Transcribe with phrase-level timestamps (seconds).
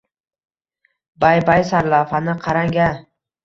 [1.25, 2.93] Bay-bay, sarlavhani qarang-a